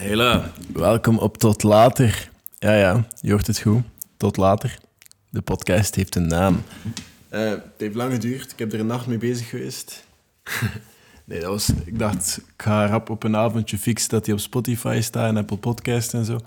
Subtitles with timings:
[0.00, 2.30] Hela, welkom op Tot Later.
[2.58, 3.82] Ja, ja, je hoort het goed.
[4.16, 4.78] Tot Later.
[5.28, 6.62] De podcast heeft een naam.
[7.28, 8.52] Eh, het heeft lang geduurd.
[8.52, 10.04] Ik heb er een nacht mee bezig geweest.
[11.24, 11.68] nee, dat was...
[11.84, 15.36] Ik dacht, ik ga rap op een avondje fixen dat hij op Spotify staat en
[15.36, 16.40] Apple Podcast en zo.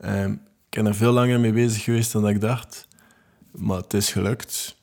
[0.00, 2.88] Ehm, ik ben er veel langer mee bezig geweest dan ik dacht.
[3.50, 4.76] Maar het is gelukt.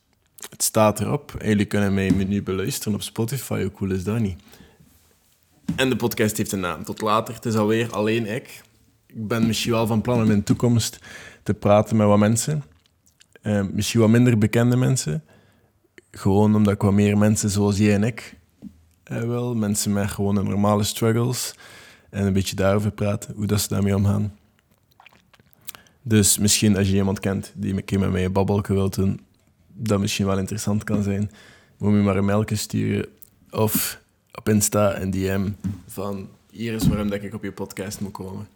[0.50, 1.36] Het staat erop.
[1.40, 3.62] En jullie kunnen mij nu beluisteren op Spotify.
[3.62, 4.42] Hoe cool is dat niet?
[5.76, 6.84] En de podcast heeft een naam.
[6.84, 7.34] Tot later.
[7.34, 8.62] Het is alweer alleen ik.
[9.08, 11.00] Ik ben misschien wel van plan om in de toekomst
[11.44, 12.64] te praten met wat mensen.
[13.42, 15.24] Eh, misschien wat minder bekende mensen.
[16.12, 18.38] Gewoon omdat ik wat meer mensen zoals jij en ik
[19.12, 19.56] uh, wil.
[19.56, 21.56] Mensen met gewoon normale struggles.
[22.10, 23.34] En een beetje daarover praten.
[23.36, 24.36] Hoe dat ze daarmee omgaan.
[26.02, 29.20] Dus misschien als je iemand kent die een keer met mij een babbelke wilt doen,
[29.68, 31.32] dat misschien wel interessant kan zijn,
[31.78, 33.06] moet je maar een mailje sturen.
[33.50, 34.01] Of
[34.34, 35.50] op Insta een DM
[35.88, 38.48] van hier is waarom dat ik op je podcast moet komen.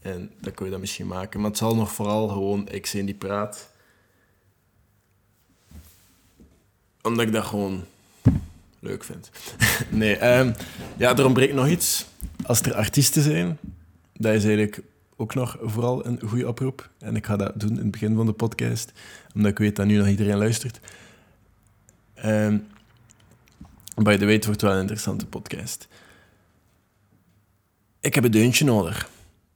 [0.00, 1.40] En dan kun je dat misschien maken.
[1.40, 3.70] Maar het zal nog vooral gewoon ik zijn die praat.
[7.02, 7.84] Omdat ik dat gewoon
[8.78, 9.30] leuk vind.
[9.90, 10.54] nee, um,
[10.96, 12.06] ja, er ontbreekt nog iets.
[12.46, 13.58] Als er artiesten zijn,
[14.12, 14.82] dat is eigenlijk
[15.16, 16.90] ook nog vooral een goede oproep.
[16.98, 18.92] En ik ga dat doen in het begin van de podcast,
[19.34, 20.80] omdat ik weet dat nu nog iedereen luistert.
[22.24, 22.66] Um,
[24.04, 25.88] by the way, het wordt wel een interessante podcast.
[28.00, 29.10] Ik heb een deuntje nodig.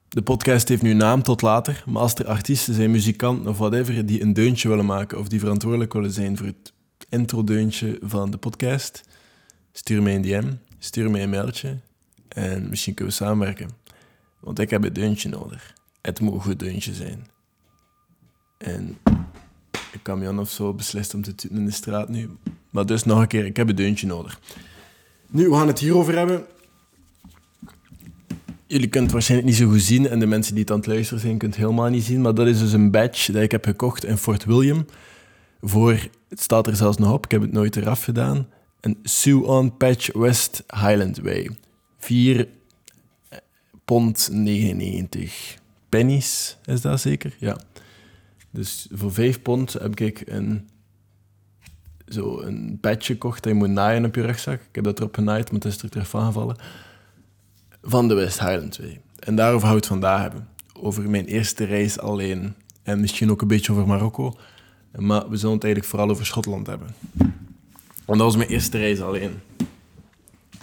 [0.08, 4.06] De podcast heeft nu naam tot later, maar als er artiesten zijn, muzikanten of whatever,
[4.06, 6.72] die een deuntje willen maken of die verantwoordelijk willen zijn voor het
[7.08, 9.02] intro-deuntje van de podcast,
[9.72, 11.78] stuur mij een DM, stuur mij een mailtje
[12.28, 13.70] en misschien kunnen we samenwerken.
[14.40, 15.74] Want ik heb een deuntje nodig.
[16.00, 17.26] Het moet een goed deuntje zijn.
[18.58, 18.98] En
[19.92, 22.30] ik camion of zo beslist om te tuten in de straat nu.
[22.70, 24.40] Maar dus nog een keer, ik heb een deuntje nodig.
[25.30, 26.44] Nu, we gaan het hierover hebben.
[28.66, 30.86] Jullie kunnen het waarschijnlijk niet zo goed zien en de mensen die het aan het
[30.86, 32.20] luisteren zijn, kunnen het helemaal niet zien.
[32.20, 34.86] Maar dat is dus een badge dat ik heb gekocht in Fort William.
[35.60, 38.48] Voor, het staat er zelfs nog op, ik heb het nooit eraf gedaan.
[38.80, 41.50] Een Sue-on Patch West Highland Way.
[41.98, 42.48] 4
[43.84, 45.56] pond 99
[45.88, 47.36] pennies, is dat zeker?
[47.38, 47.58] Ja.
[48.52, 50.68] Dus voor 5 pond heb ik een,
[52.08, 54.60] zo een badge gekocht dat je moet naaien op je rugzak.
[54.60, 56.56] Ik heb dat erop genaaid, maar het is er terug van gevallen.
[57.82, 59.00] Van de West Highland Way.
[59.18, 60.48] En daarover hou ik het vandaag hebben.
[60.72, 62.54] Over mijn eerste reis alleen.
[62.82, 64.36] En misschien ook een beetje over Marokko.
[64.96, 66.94] Maar we zullen het eigenlijk vooral over Schotland hebben.
[68.04, 69.40] Want dat was mijn eerste reis alleen.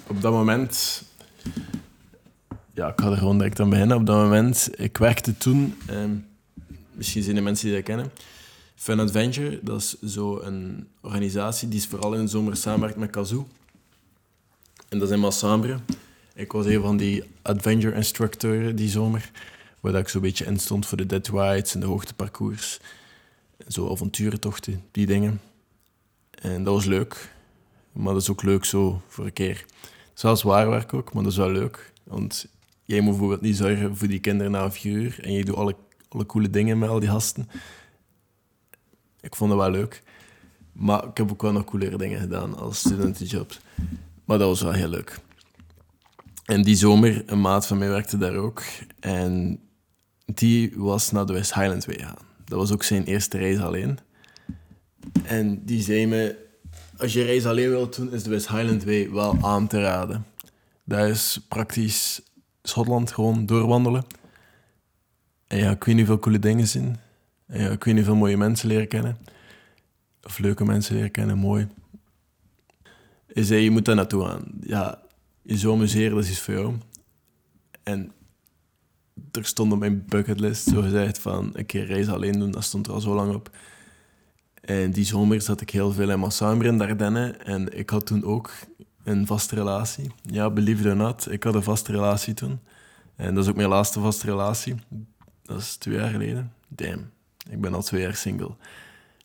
[0.07, 1.03] Op dat moment
[2.79, 3.97] ja, ik ga er gewoon direct aan beginnen.
[3.97, 5.97] Op dat moment, ik werkte toen, eh,
[6.99, 8.11] misschien zijn er mensen die dat kennen,
[8.75, 9.59] Fun Adventure.
[9.63, 13.47] Dat is zo een organisatie die is vooral in de zomer samenwerkt met Kazoo.
[14.89, 15.79] En dat is in Massambre.
[16.35, 19.31] Ik was een van die adventure instructeuren die zomer,
[19.79, 22.79] waar ik zo'n beetje in stond voor de dead whites en de hoogteparcours.
[23.67, 25.41] Zo avonturentochten, die dingen.
[26.31, 27.33] En dat was leuk.
[27.91, 29.65] Maar dat is ook leuk zo voor een keer.
[30.13, 31.91] Zelfs waar werk ook, maar dat is wel leuk.
[32.03, 32.47] Want
[32.83, 35.75] jij moet bijvoorbeeld niet zorgen voor die kinderen na vier uur en je doet alle,
[36.09, 37.49] alle coole dingen met al die gasten.
[39.21, 40.03] Ik vond het wel leuk.
[40.71, 43.59] Maar ik heb ook wel nog coolere dingen gedaan als studentenjobs.
[44.25, 45.19] Maar dat was wel heel leuk.
[46.45, 48.63] En die zomer, een maat van mij werkte daar ook.
[48.99, 49.59] En
[50.25, 52.27] die was naar de West Highland Way gegaan.
[52.45, 53.99] Dat was ook zijn eerste reis alleen.
[55.23, 56.35] En die zei me,
[56.97, 60.25] als je reis alleen wilt doen, is de West Highland Way wel aan te raden.
[60.83, 62.21] Dat is praktisch
[62.63, 64.05] Schotland gewoon doorwandelen.
[65.57, 66.97] Ja, ik weet niet veel coole dingen zien.
[67.47, 69.17] En ja, ik weet niet veel mooie mensen leren kennen.
[70.23, 71.67] Of leuke mensen leren kennen, mooi.
[73.27, 74.43] Hij zei, je moet daar naartoe gaan.
[74.61, 75.01] Ja,
[75.41, 76.77] je zou amuseren, dat is iets voor jou.
[77.83, 78.11] En
[79.31, 82.51] er stond op mijn bucketlist, zo gezegd, van een keer reis alleen doen.
[82.51, 83.49] Dat stond er al zo lang op.
[84.61, 87.31] En die zomer zat ik heel veel in Massambre in Dardenne.
[87.31, 88.51] En ik had toen ook
[89.03, 90.11] een vaste relatie.
[90.21, 92.59] Ja, believe it or not, ik had een vaste relatie toen.
[93.15, 94.75] En dat is ook mijn laatste vaste relatie.
[95.49, 96.53] Dat is twee jaar geleden.
[96.67, 97.11] Damn,
[97.49, 98.55] ik ben al twee jaar single.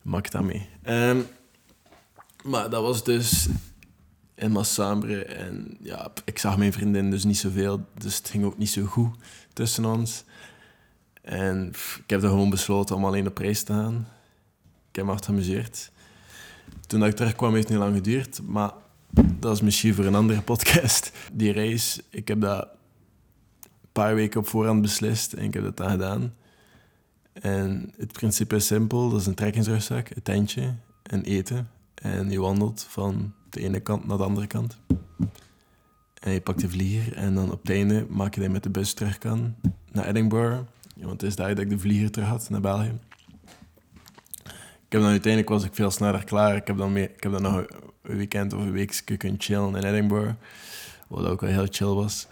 [0.03, 0.69] Maak dat mee.
[0.87, 1.27] Um,
[2.43, 3.49] maar dat was dus
[4.35, 5.25] in Massambre.
[5.25, 7.87] En ja, ik zag mijn vriendin dus niet zoveel.
[7.99, 9.17] Dus het ging ook niet zo goed
[9.53, 10.25] tussen ons.
[11.23, 11.69] En
[11.99, 14.09] ik heb dan gewoon besloten om alleen op reis te gaan.
[14.89, 15.91] Ik heb me hard geamuseerd.
[16.87, 18.41] Toen dat ik terugkwam, heeft het niet lang geduurd.
[18.43, 18.73] Maar
[19.39, 21.13] dat is misschien voor een andere podcast.
[21.33, 22.69] Die reis, ik heb dat
[23.95, 26.35] paar weken op voorhand beslist en ik heb dat dan gedaan.
[27.33, 31.71] En het principe is simpel, dat is een trekkingsrugzak, een tentje en eten.
[31.95, 34.79] En je wandelt van de ene kant naar de andere kant.
[36.21, 38.71] En je pakt de vlieger en dan op het einde maak je dat met de
[38.71, 39.55] bus terug kan
[39.93, 40.61] naar Edinburgh.
[40.97, 42.99] Want het is daar dat ik de vlieger terug had naar België.
[44.87, 46.57] Ik heb dan uiteindelijk was ik veel sneller klaar.
[46.57, 47.65] Ik heb dan, mee, ik heb dan nog
[48.03, 50.35] een weekend of een week kunnen chillen in Edinburgh.
[51.09, 52.27] Wat ook wel heel chill was.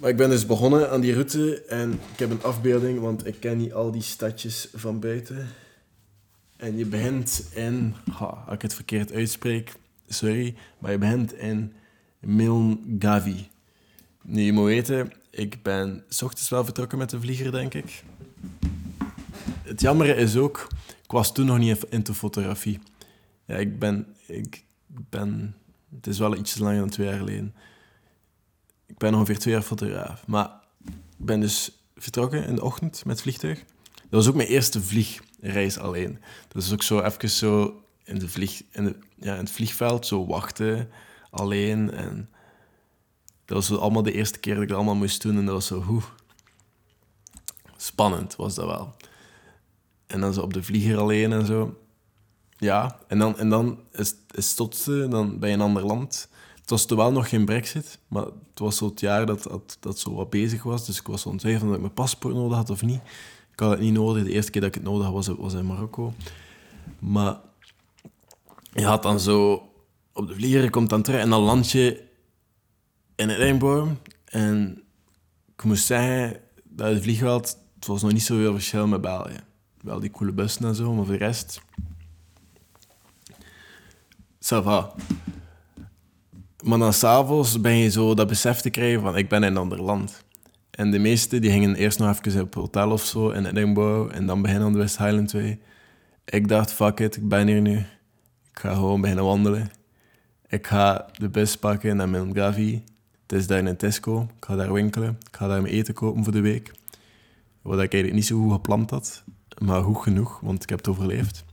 [0.00, 3.40] Maar ik ben dus begonnen aan die route en ik heb een afbeelding, want ik
[3.40, 5.48] ken niet al die stadjes van buiten.
[6.56, 9.72] En je begint in, ha, als ik het verkeerd uitspreek,
[10.08, 11.72] sorry, maar je begint in
[12.20, 13.48] Milngavi.
[14.22, 18.02] Nu, je moet weten, ik ben s ochtends wel vertrokken met de vlieger, denk ik.
[19.62, 20.68] Het jammere is ook,
[21.02, 22.78] ik was toen nog niet into fotografie.
[23.44, 25.54] Ja, ik ben, ik ben,
[25.94, 27.54] het is wel iets langer dan twee jaar geleden.
[29.00, 30.26] Ben ongeveer twee jaar fotograaf.
[30.26, 30.50] Maar
[30.84, 33.58] ik ben dus vertrokken in de ochtend met vliegtuig.
[33.94, 36.18] Dat was ook mijn eerste vliegreis alleen.
[36.48, 40.26] Dat is ook zo even zo in, de vlieg, in, ja, in het vliegveld zo
[40.26, 40.88] wachten
[41.30, 41.90] alleen.
[41.90, 42.30] En
[43.44, 45.36] dat was allemaal de eerste keer dat ik dat allemaal moest doen.
[45.36, 46.02] En dat was zo, hoe
[47.76, 48.96] spannend was dat wel.
[50.06, 51.80] En dan zo op de vlieger alleen en zo.
[52.56, 56.28] Ja, en dan, en dan is, is tot, dan ben je in een ander land.
[56.70, 59.98] Het was wel nog geen brexit, maar het was zo het jaar dat, dat, dat
[59.98, 60.86] zo wat bezig was.
[60.86, 63.00] Dus ik was zo twijfelen dat ik mijn paspoort nodig had of niet.
[63.52, 64.24] Ik had het niet nodig.
[64.24, 66.14] De eerste keer dat ik het nodig had, was, was in Marokko.
[66.98, 67.40] Maar
[68.72, 69.68] je had dan zo...
[70.12, 72.04] Op de vlieger, komt dan terug en dan land je
[73.16, 73.92] in Edinburgh.
[74.24, 74.82] En
[75.56, 77.58] ik moest zeggen, dat het vliegveld...
[77.74, 79.40] Het was nog niet zoveel verschil met België.
[79.80, 81.60] Wel die coole bussen en zo, maar voor de rest...
[84.44, 84.92] Ça.
[86.62, 89.56] Maar dan s'avonds ben je zo dat besef te krijgen van ik ben in een
[89.56, 90.24] ander land.
[90.70, 94.26] En de meesten die gingen eerst nog even op hotel of zo in Edinburgh en
[94.26, 95.58] dan beginnen aan de West Highland Way.
[96.24, 97.76] Ik dacht, fuck it, ik ben hier nu.
[98.50, 99.70] Ik ga gewoon beginnen wandelen.
[100.48, 102.82] Ik ga de bus pakken naar Milngavi.
[103.22, 104.20] Het is daar in een Tesco.
[104.20, 105.18] Ik ga daar winkelen.
[105.30, 106.72] Ik ga daar mijn eten kopen voor de week.
[107.62, 109.24] Wat ik eigenlijk niet zo goed gepland had.
[109.58, 111.44] Maar goed genoeg, want ik heb het overleefd.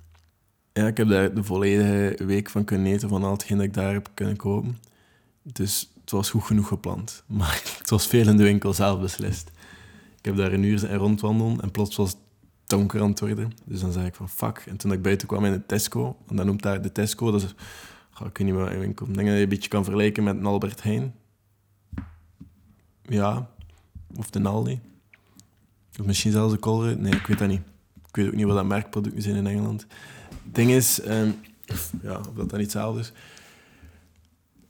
[0.73, 3.73] Ja, ik heb daar de volledige week van kunnen eten van al hetgeen dat ik
[3.73, 4.77] daar heb kunnen kopen.
[5.53, 7.23] Dus het was goed genoeg gepland.
[7.27, 9.51] Maar het was veel in de winkel zelf beslist.
[10.17, 12.19] Ik heb daar een uur rondwandelen en plots was het
[12.65, 13.51] donker aan het worden.
[13.65, 14.63] Dus dan zei ik van fuck.
[14.67, 17.43] En toen ik buiten kwam in de Tesco, en dan noemt daar de Tesco, dat
[17.43, 17.53] is...
[18.09, 19.07] Ga ik niet meer in winkel.
[19.07, 21.15] Ik denk dat je een beetje kan vergelijken met een Albert Heijn.
[23.01, 23.49] Ja.
[24.15, 24.79] Of de Aldi.
[25.99, 26.99] Of misschien zelfs de Colruyt.
[26.99, 27.61] Nee, ik weet dat niet.
[28.07, 29.85] Ik weet ook niet wat dat merkproducten zijn in Engeland.
[30.43, 31.07] Het ding is...
[31.07, 31.35] Um,
[32.01, 33.13] ja, of dat dan iets anders is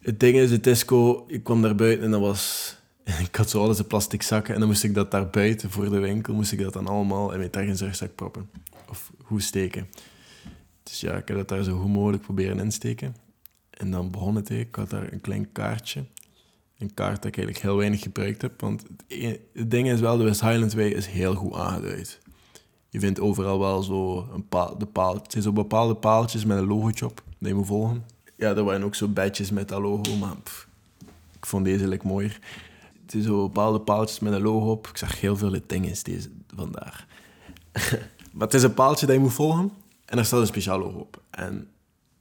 [0.08, 2.76] het ding is, de Tesco, ik kwam daar buiten en dat was...
[3.28, 5.90] Ik had zo alles in plastic zakken en dan moest ik dat daar buiten voor
[5.90, 8.50] de winkel, moest ik dat dan allemaal in mijn rugzak proppen.
[8.90, 9.88] Of goed steken.
[10.84, 13.16] Dus ja, ik heb dat daar zo goed mogelijk proberen insteken.
[13.70, 16.06] En dan begon het, ik had daar een klein kaartje.
[16.78, 20.18] Een kaart dat ik eigenlijk heel weinig gebruikt heb, want het, het ding is wel,
[20.18, 22.20] de West Highland Way is heel goed aangeduid.
[22.90, 26.58] Je vindt overal wel zo een paal, de paal, het zijn zo bepaalde paaltjes met
[26.58, 29.82] een logootje op, dat je moet volgen ja, er waren ook zo badges met dat
[29.82, 30.36] logo, maar
[31.36, 32.40] ik vond deze like mooier.
[33.02, 34.88] Het is zo bepaalde paaltjes met een logo op.
[34.88, 37.08] Ik zag heel veel dingen deze vandaar.
[38.34, 39.72] maar het is een paaltje dat je moet volgen
[40.06, 41.22] en er staat een speciaal logo op.
[41.30, 41.70] En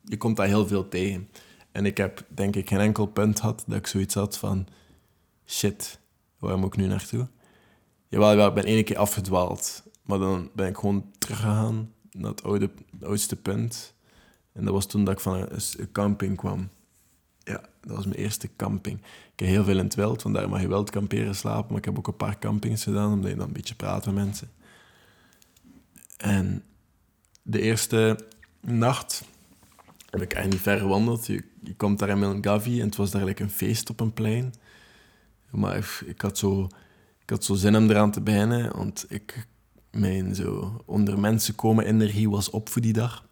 [0.04, 1.28] je komt daar heel veel tegen.
[1.72, 4.66] En ik heb denk ik geen enkel punt gehad dat ik zoiets had van...
[5.46, 6.00] Shit,
[6.38, 7.28] waar moet ik nu naartoe?
[8.08, 9.82] Jawel, ik ben één keer afgedwaald.
[10.02, 12.70] Maar dan ben ik gewoon teruggegaan naar het oude,
[13.02, 13.94] oudste punt.
[14.56, 16.68] En dat was toen dat ik van een, camping kwam.
[17.38, 18.98] Ja, dat was mijn eerste camping.
[19.32, 21.66] Ik heb heel veel in het wild, vandaar mag je wild kamperen slapen.
[21.68, 24.14] Maar ik heb ook een paar campings gedaan, omdat je dan een beetje praat met
[24.14, 24.50] mensen.
[26.16, 26.62] En
[27.42, 28.18] de eerste
[28.60, 29.24] nacht
[30.10, 31.26] heb ik eigenlijk niet ver gewandeld.
[31.26, 31.44] Je,
[31.76, 34.54] komt daar in Milngavi en het was daar een feest op een plein.
[35.50, 36.68] Maar ik had zo,
[37.22, 39.46] ik had zo zin om eraan te beginnen, want ik,
[39.90, 43.25] mijn zo onder mensen komen energie was op voor die dag.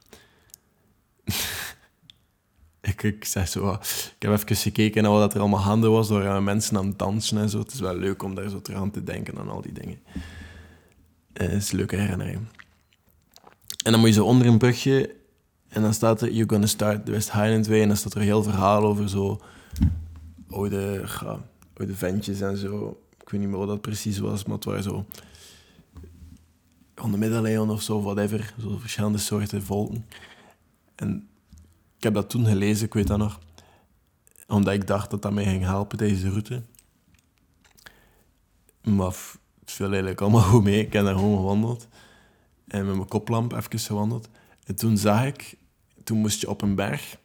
[2.80, 6.08] ik, ik zeg zo, ik heb even gekeken naar wat er allemaal handen was.
[6.08, 7.58] door waren mensen aan het dansen en zo.
[7.58, 9.98] Het is wel leuk om daar zo terug aan te denken aan al die dingen.
[11.32, 12.40] Het is een leuke herinnering.
[13.84, 15.14] En dan moet je zo onder een brugje
[15.68, 18.20] en dan staat er You're gonna start the West Highland Way en dan staat er
[18.20, 19.40] een heel verhaal over zo
[20.48, 21.38] oude, ja,
[21.76, 23.00] oude ventjes en zo.
[23.20, 25.06] Ik weet niet meer wat dat precies was, maar het waren zo
[26.94, 28.54] van de middeleeuwen of zo, whatever.
[28.60, 30.06] Zo verschillende soorten volken.
[30.94, 31.28] En
[31.96, 33.38] ik heb dat toen gelezen, ik weet dat nog.
[34.48, 36.62] Omdat ik dacht dat dat mij ging helpen, deze route.
[38.84, 39.06] Maar
[39.60, 40.80] het viel eigenlijk allemaal goed mee.
[40.86, 41.88] Ik heb daar gewoon gewandeld.
[42.68, 44.28] En met mijn koplamp even gewandeld.
[44.64, 45.56] En toen zag ik...
[46.04, 47.16] Toen moest je op een berg.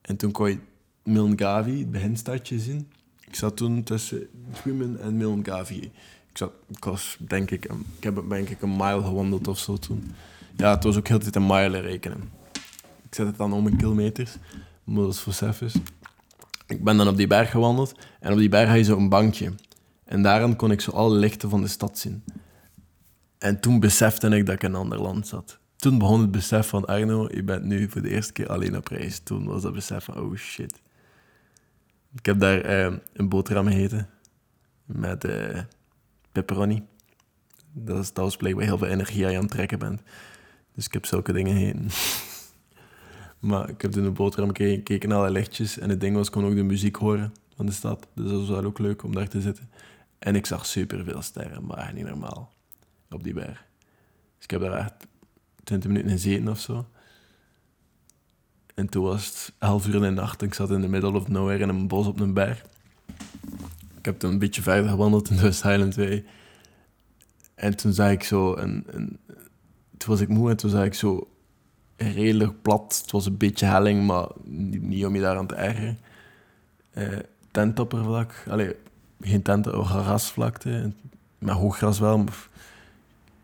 [0.00, 0.58] En toen kon je
[1.02, 2.90] Milngavi, het beginstadje, zien.
[3.26, 4.28] Ik zat toen tussen
[4.62, 5.82] Truman en Milngavie.
[6.30, 9.58] Ik, zat, ik was, denk ik, een- ik heb denk ik een mile gewandeld of
[9.58, 10.14] zo toen.
[10.56, 12.30] Ja, het was ook heel de tijd een mile rekenen.
[13.16, 14.36] Zet het dan om in kilometers,
[14.86, 15.62] omdat het voor sef.
[16.66, 19.08] Ik ben dan op die berg gewandeld en op die berg had je zo een
[19.08, 19.52] bankje.
[20.04, 22.24] En daaraan kon ik zo alle lichten van de stad zien.
[23.38, 25.58] En toen besefte ik dat ik in een ander land zat.
[25.76, 28.88] Toen begon het besef van Arno, je bent nu voor de eerste keer alleen op
[28.88, 29.18] reis.
[29.18, 30.80] Toen was dat besef van, oh shit.
[32.14, 34.08] Ik heb daar eh, een boterham gegeten
[34.84, 35.60] met eh
[36.32, 36.82] pepperoni.
[37.72, 40.00] Dat, is, dat was blijkbaar heel veel energie aan je aan het trekken bent.
[40.74, 41.88] Dus ik heb zulke dingen gegeten.
[43.38, 45.78] maar ik heb toen een boterham gekeken, naar alle lichtjes.
[45.78, 48.06] En het ding was, ik kon ook de muziek horen van de stad.
[48.14, 49.70] Dus dat was wel ook leuk om daar te zitten.
[50.18, 52.52] En ik zag superveel sterren, maar niet normaal.
[53.10, 53.64] Op die berg.
[54.36, 55.06] Dus ik heb daar echt
[55.64, 56.86] 20 minuten gezeten of zo.
[58.74, 61.12] En toen was het 11 uur in de nacht en ik zat in de middle
[61.12, 62.64] of nowhere in een bos op een berg.
[63.98, 66.24] Ik heb toen een beetje verder gewandeld in de Highland Way.
[67.54, 69.18] En toen zag ik zo een, een...
[69.96, 71.28] Toen was ik moe en toen zag ik zo
[71.96, 72.98] redelijk plat.
[73.02, 75.98] Het was een beetje helling, maar niet, om je daaraan te ergeren.
[76.90, 77.18] Eh
[77.56, 78.44] tentoppervlak.
[78.48, 78.76] Allee,
[79.20, 80.92] geen tent, een grasvlakte.
[81.38, 82.20] Met hoog gras wel.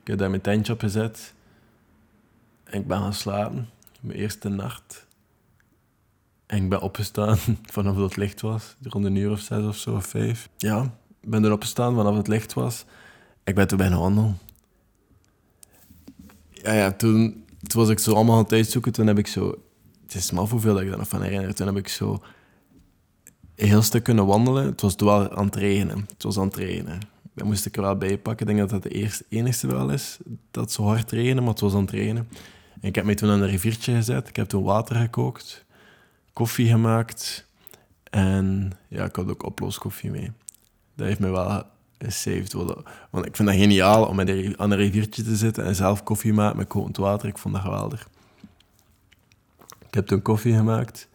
[0.03, 1.35] Ik heb daar mijn tentje op gezet.
[2.65, 3.69] En ik ben gaan slapen.
[4.01, 5.07] Mijn eerste nacht.
[6.47, 7.39] En ik ben opgestaan
[7.75, 8.77] vanaf dat het licht was.
[8.83, 10.49] Rond een uur of zes of zo, of vijf.
[10.57, 10.83] Ja,
[11.21, 12.85] ik ben er opgestaan vanaf het licht was.
[13.45, 14.39] Ik ben toen bijna wandelen.
[16.51, 18.93] Ja, ja, toen, toen was ik zo allemaal aan het uitzoeken.
[18.93, 19.63] Toen heb ik zo...
[20.03, 21.55] Het is maar hoeveel dat ik daar nog van herinner.
[21.55, 22.23] Toen heb ik zo
[23.57, 24.65] een heel stuk kunnen wandelen.
[24.65, 26.07] Het was wel aan het regenen.
[26.09, 27.01] Het was aan het regenen.
[27.35, 28.49] Daar moest ik er wel bij pakken.
[28.49, 30.19] Ik denk dat dat de eerste, enigste wel is.
[30.51, 32.29] Dat zo hard regende, maar het was aan het regenen.
[32.81, 34.29] En ik heb mij toen aan een riviertje gezet.
[34.29, 35.65] Ik heb toen water gekookt.
[36.33, 37.49] Koffie gemaakt.
[38.11, 40.33] En ja, ik had ook oplooskoffie mee.
[40.95, 41.63] Dat heeft me wel
[42.05, 42.53] gesaved.
[43.11, 46.57] Want ik vind dat geniaal om aan een riviertje te zitten en zelf koffie maken
[46.57, 47.29] met kokend water.
[47.29, 48.09] Ik vond dat geweldig.
[49.87, 51.09] Ik heb toen koffie gemaakt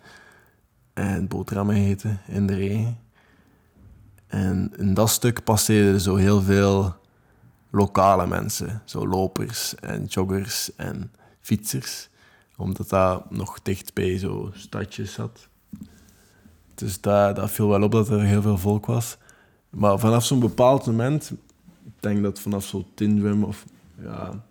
[0.94, 3.00] en boterhammen gegeten in de regen.
[4.27, 6.96] En in dat stuk passeerden zo heel veel
[7.70, 8.82] lokale mensen.
[8.86, 12.10] Zo lopers en joggers en fietsers.
[12.56, 15.48] Omdat dat nog dicht bij zo stadjes zat.
[16.75, 19.17] Dus dat, dat viel wel op dat er heel veel volk was.
[19.77, 21.31] Maar vanaf zo'n bepaald moment,
[21.84, 23.65] ik denk dat vanaf zo'n Tindwim of
[24.01, 24.46] ja,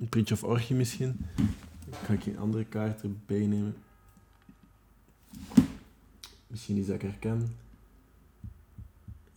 [0.00, 1.26] een Prietje of Orgie misschien,
[2.04, 3.76] ga ik een andere kaart erbij nemen.
[6.46, 7.56] Misschien iets dat ik herken.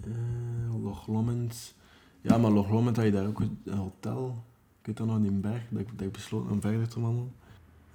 [0.03, 1.73] Eh Loch Lomond.
[2.21, 4.43] Ja, maar Loch Lomond had je daar ook een hotel.
[4.79, 7.31] Ik weet dat nog een berg, dat ik, ik besloot om verder te wandelen.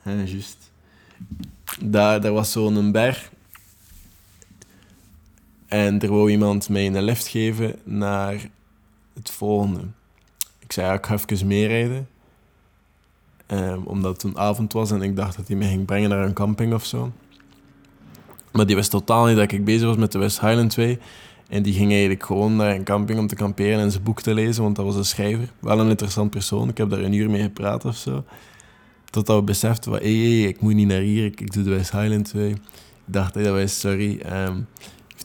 [0.04, 0.70] Ja, juist.
[1.80, 3.32] Daar, daar was zo'n berg.
[5.72, 8.48] En er wou iemand mij een lift geven naar
[9.14, 9.80] het volgende.
[10.58, 12.08] Ik zei, ja, ik ga even meerijden.
[13.46, 16.24] Ehm, omdat het toen avond was en ik dacht dat hij mij ging brengen naar
[16.24, 17.12] een camping of zo.
[18.52, 20.98] Maar die wist totaal niet dat ik bezig was met de West Highland 2.
[21.48, 24.34] En die ging eigenlijk gewoon naar een camping om te kamperen en zijn boek te
[24.34, 25.48] lezen, want dat was een schrijver.
[25.58, 26.68] Wel een interessant persoon.
[26.68, 28.24] Ik heb daar een uur mee gepraat of zo.
[29.10, 32.24] Totdat we beseften van, hé, ik moet niet naar hier, ik, doe de West Highland
[32.24, 32.50] 2.
[32.50, 32.58] Ik
[33.04, 34.20] dacht, hey, dat sorry.
[34.20, 34.56] Ehm,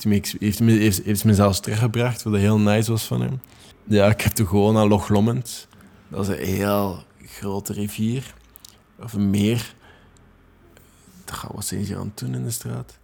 [0.03, 3.41] heeft, me, heeft, me, zelfs teruggebracht, wat heel nice was van hem.
[3.83, 5.67] Ja, ik heb toen gewoon naar Loch Lomond.
[6.07, 8.33] Dat is een heel grote rivier.
[8.99, 9.75] Of een meer.
[11.51, 12.97] Wat zijn hier aan het doen in de straat?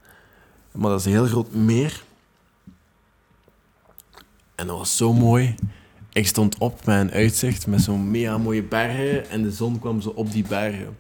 [0.72, 2.04] Maar dat is een heel groot meer.
[4.56, 5.56] En dat was zo mooi.
[6.14, 9.30] Ik stond op met een uitzicht met zo'n mega mooie bergen.
[9.30, 10.98] En de zon kwam zo op die bergen.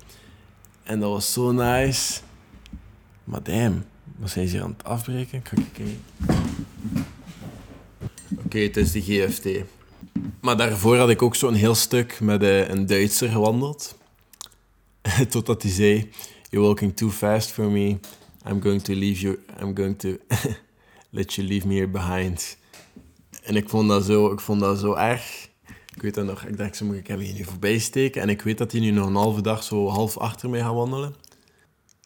[0.84, 2.22] En dat was zo nice.
[3.24, 3.86] Maar damn,
[4.17, 5.38] wat zijn ze hier aan het afbreken?
[5.38, 5.51] Ik?
[8.46, 9.48] Oké, het is de GFT.
[10.41, 13.98] Maar daarvoor had ik ook zo'n heel stuk met eh, een Duitser gewandeld.
[15.29, 16.10] Totdat hij zei:
[16.50, 17.98] You're walking too fast for me.
[18.48, 19.39] I'm going to leave you.
[19.62, 20.10] I'm going to
[21.10, 22.58] let you leave me here behind.
[23.43, 25.50] En ik vond dat zo, ik vond dat zo erg.
[25.96, 26.43] Ik weet dat nog.
[26.43, 28.22] Ik dacht, ik hem hier nu voorbij steken.
[28.22, 30.74] En ik weet dat hij nu nog een halve dag zo half achter mij gaat
[30.74, 31.15] wandelen.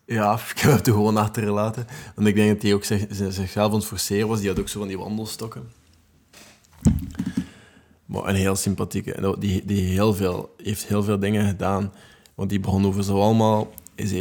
[0.07, 1.87] Ja, ik heb toen gewoon achtergelaten.
[2.15, 4.39] Want ik denk dat hij ook zich, zichzelf aan het forceren was.
[4.39, 5.71] Die had ook zo van die wandelstokken.
[8.05, 9.35] Maar een heel sympathieke.
[9.39, 11.93] Die, die heel veel, heeft heel veel dingen gedaan.
[12.35, 13.73] Want die begon over zo allemaal...
[13.95, 14.11] Is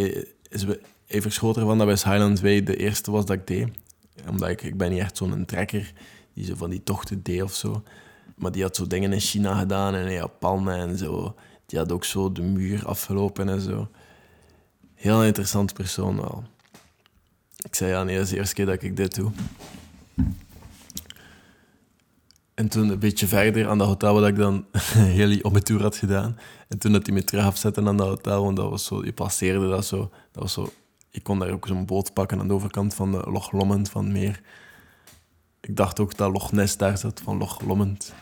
[0.48, 0.64] is,
[1.06, 3.68] hij verschoot ervan dat West Highland Way de eerste was dat ik deed.
[4.28, 5.92] Omdat ik, ik ben niet echt zo'n trekker
[6.34, 7.82] die zo van die tochten deed of zo.
[8.36, 11.34] Maar die had zo dingen in China gedaan en in Japan en zo.
[11.66, 13.88] Die had ook zo de muur afgelopen en zo.
[14.96, 16.44] Heel interessant persoon wel.
[17.56, 19.30] Ik zei ja, nee, dat is de eerste keer dat ik dit doe.
[22.54, 24.64] En toen een beetje verder aan dat hotel waar ik dan
[25.18, 26.38] heel op mijn tour had gedaan.
[26.68, 29.12] En toen dat hij me terug afzette aan dat hotel, want dat was zo, je
[29.12, 30.10] passeerde dat zo.
[30.32, 30.72] Dat was zo
[31.16, 34.12] ik kon daar ook zo'n boot pakken aan de overkant van de Loch Lomond van
[34.12, 34.40] meer.
[35.60, 38.14] Ik dacht ook dat Loch Ness daar zat, van Loch Lomond.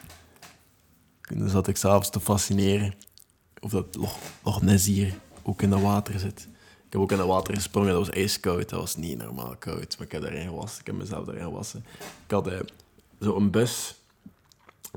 [1.21, 2.95] En dan zat ik s'avonds te fascineren
[3.61, 6.49] of dat Loch, Loch Ness hier ook in dat water zit.
[6.95, 8.69] Ik heb ook in dat water gesprongen, dat was ijskoud.
[8.69, 10.81] Dat was niet normaal koud, maar ik heb daarin gewassen.
[10.81, 11.85] Ik heb mezelf daarin gewassen.
[11.99, 12.59] Ik had eh,
[13.19, 13.95] zo'n bus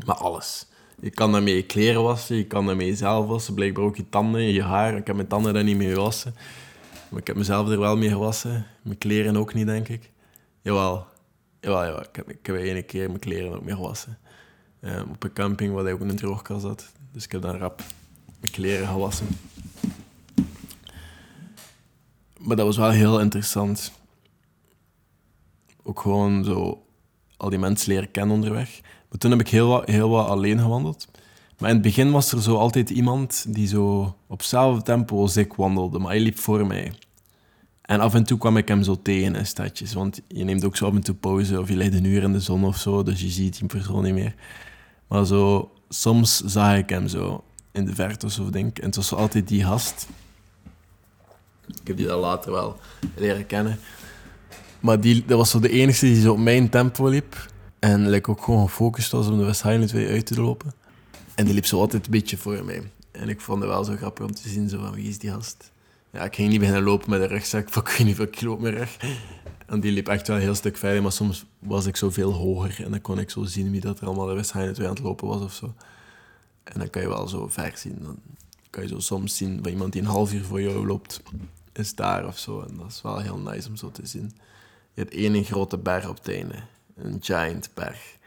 [0.05, 0.65] met alles.
[0.99, 4.41] Je kan daarmee je kleren wassen, je kan daarmee jezelf wassen, blijkbaar ook je tanden,
[4.41, 4.97] je haar.
[4.97, 6.35] Ik heb mijn tanden daar niet mee gewassen.
[7.09, 8.65] Maar ik heb mezelf er wel mee gewassen.
[8.81, 10.09] Mijn kleren ook niet, denk ik.
[10.61, 11.05] Jawel.
[11.59, 12.01] Jawel, jawel.
[12.01, 14.17] Ik heb, ik heb ene keer mijn kleren ook mee gewassen.
[14.81, 16.91] Um, op een camping waar hij ook in een droogkast zat.
[17.11, 17.81] Dus ik heb dan rap
[18.39, 19.27] mijn kleren gewassen.
[22.39, 23.91] Maar dat was wel heel interessant.
[25.83, 26.83] Ook gewoon zo
[27.37, 28.81] al die mensen leren kennen onderweg.
[29.09, 31.07] Maar toen heb ik heel wat, heel wat alleen gewandeld.
[31.57, 35.37] Maar in het begin was er zo altijd iemand die zo op hetzelfde tempo als
[35.37, 36.93] ik wandelde, maar hij liep voor mij.
[37.81, 40.75] En af en toe kwam ik hem zo tegen in stadjes, want je neemt ook
[40.77, 43.03] zo af en toe pauze of je ligt een uur in de zon of zo,
[43.03, 44.35] dus je ziet die persoon niet meer.
[45.07, 48.95] Maar zo, soms zag ik hem zo in de verte of zo, denk En het
[48.95, 50.07] was altijd die gast.
[51.67, 52.79] Ik heb die dan later wel
[53.15, 53.79] leren kennen.
[54.79, 57.47] Maar die, dat was zo de enige die zo op mijn tempo liep.
[57.79, 60.73] En like, ook gewoon gefocust was om de West Highland weer uit te lopen.
[61.35, 62.91] En die liep zo altijd een beetje voor mij.
[63.11, 65.29] En ik vond het wel zo grappig om te zien, zo van, wie is die
[65.29, 65.71] gast?
[66.11, 68.57] Ja, ik ging niet beginnen lopen met een rugzak van ik weet niet veel kilo
[68.57, 68.97] meer rug.
[69.65, 72.33] En die liep echt wel een heel stuk verder, maar soms was ik zo veel
[72.33, 72.85] hoger.
[72.85, 75.27] En dan kon ik zo zien wie dat er allemaal de wedstrijd aan het lopen
[75.27, 75.73] was of zo.
[76.63, 77.97] En dan kan je wel zo ver zien.
[78.01, 78.19] Dan
[78.69, 81.21] kan je zo soms zien bij iemand die een half uur voor jou loopt,
[81.77, 82.61] is daar of zo.
[82.61, 84.31] En dat is wel heel nice om zo te zien.
[84.93, 86.55] Je hebt één grote berg op het einde.
[86.95, 88.17] Een giant berg.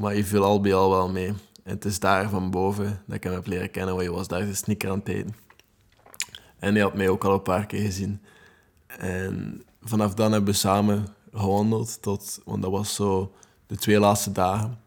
[0.00, 1.28] Maar je viel al bij al wel mee.
[1.62, 4.28] En het is daar van boven dat ik hem heb leren kennen, want je was
[4.28, 5.36] daar de sneaker aan het eten.
[6.58, 8.20] En hij had mij ook al een paar keer gezien.
[8.86, 13.32] En vanaf dan hebben we samen gewandeld tot, want dat was zo
[13.66, 14.78] de twee laatste dagen.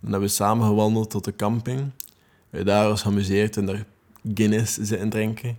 [0.00, 1.90] Dan hebben we samen gewandeld tot de camping.
[2.50, 3.84] We daar was geamuseerd en daar
[4.34, 5.58] Guinness zitten drinken.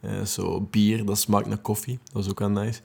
[0.00, 1.98] Uh, zo bier, dat smaakt naar koffie.
[2.04, 2.80] Dat was ook wel nice.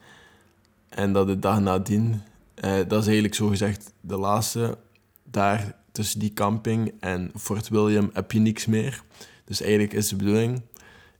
[0.90, 2.22] En dat de dag nadien,
[2.64, 4.78] uh, dat is eigenlijk zo gezegd de laatste
[5.24, 9.04] daar tussen die camping en Fort William heb je niks meer.
[9.46, 10.62] Dus eigenlijk is de bedoeling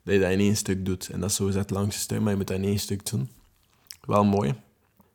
[0.04, 1.10] dat je dat in één stuk doet.
[1.10, 3.30] En dat is zo gezegd langs stuk, maar je moet dat in één stuk doen.
[4.02, 4.54] Wel mooi.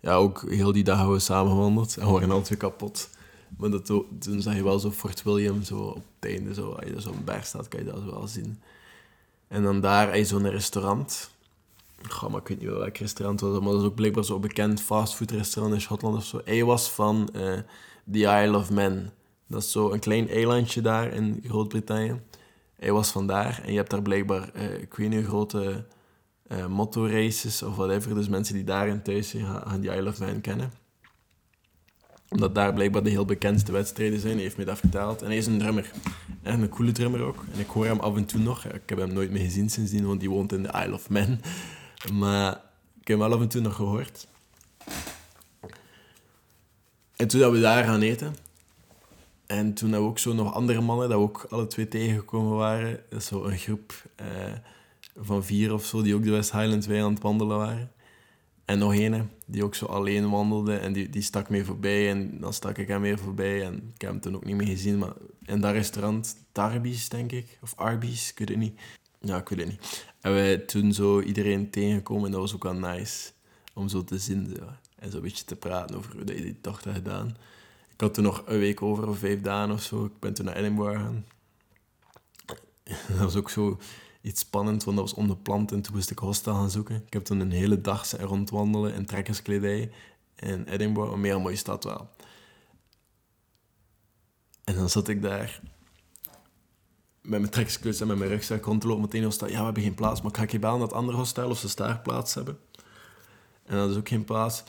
[0.00, 3.08] Ja, ook heel die dag hebben we samen gewandeld en we waren altijd kapot.
[3.56, 3.86] Maar dat,
[4.18, 7.24] toen zag je wel zo Fort William zo op het einde, zo, als je zo'n
[7.24, 8.60] berg staat, kan je dat wel zien.
[9.48, 11.30] En dan daar, je zo'n restaurant.
[12.08, 14.80] Goh, maar ik weet niet welk restaurant was, maar dat is ook blijkbaar zo'n bekend
[14.80, 16.40] fastfoodrestaurant in Schotland of zo.
[16.44, 17.58] Hij was van uh,
[18.12, 19.10] The Isle of Man.
[19.46, 22.20] Dat is zo een klein eilandje daar in Groot-Brittannië.
[22.78, 25.84] Hij was vandaar en je hebt daar blijkbaar, uh, ik weet niet, grote
[26.48, 28.14] uh, motorraces of whatever.
[28.14, 30.72] Dus mensen die daarin thuis zijn, gaan die Isle of Man kennen.
[32.28, 34.32] Omdat daar blijkbaar de heel bekendste wedstrijden zijn.
[34.32, 35.22] Hij heeft mij dat verteld.
[35.22, 35.90] En hij is een drummer.
[36.48, 37.44] En een coole drummer ook.
[37.52, 38.64] En ik hoor hem af en toe nog.
[38.64, 41.40] Ik heb hem nooit meer gezien sindsdien, want die woont in de Isle of Man.
[42.12, 42.52] Maar
[43.00, 44.26] ik heb hem wel af en toe nog gehoord.
[47.16, 48.36] En toen dat we daar gaan eten,
[49.46, 52.56] en toen hebben we ook zo nog andere mannen, dat we ook alle twee tegengekomen
[52.56, 53.00] waren.
[53.20, 54.26] Zo een groep eh,
[55.16, 57.92] van vier of zo, die ook de West Highlands wij aan het wandelen waren.
[58.68, 62.40] En nog een die ook zo alleen wandelde en die, die stak mee voorbij en
[62.40, 64.98] dan stak ik hem weer voorbij en ik heb hem toen ook niet meer gezien.
[64.98, 65.12] Maar
[65.44, 68.80] in dat restaurant, Darby's denk ik, of Arby's, ik weet het niet.
[69.20, 70.06] Ja, ik weet het niet.
[70.20, 73.30] En wij toen zo iedereen tegengekomen en dat was ook wel nice
[73.74, 74.56] om zo te zien
[74.98, 77.36] en zo een beetje te praten over hoe je die tocht had gedaan.
[77.92, 80.04] Ik had toen nog een week over, of vijf dagen of zo.
[80.04, 81.24] Ik ben toen naar Edinburgh gegaan.
[83.08, 83.78] Dat was ook zo
[84.20, 87.02] iets spannend, want dat was onbepland en toen moest ik hostel gaan zoeken.
[87.06, 89.90] Ik heb toen een hele dag rondwandelen in trekkerskledij
[90.36, 92.08] in Edinburgh, een meer mooie stad wel.
[94.64, 95.60] En dan zat ik daar
[97.20, 99.48] met mijn trekkerskledij en met mijn rugzak rond te lopen met één hostel.
[99.48, 101.76] Ja, we hebben geen plaats, maar ga ik je bellen het andere hostel of ze
[101.76, 102.58] daar plaats hebben.
[103.64, 104.64] En dat is ook geen plaats.